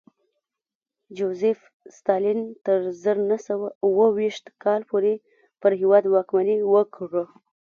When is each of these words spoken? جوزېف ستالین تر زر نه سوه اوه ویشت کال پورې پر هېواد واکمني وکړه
جوزېف 1.17 1.59
ستالین 1.97 2.39
تر 2.65 2.79
زر 3.01 3.17
نه 3.29 3.37
سوه 3.47 3.67
اوه 3.85 4.05
ویشت 4.17 4.45
کال 4.63 4.81
پورې 4.89 5.13
پر 5.61 5.71
هېواد 5.81 6.03
واکمني 6.13 6.57
وکړه 6.73 7.23